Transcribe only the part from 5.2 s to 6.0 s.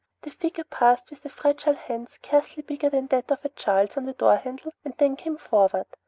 forward.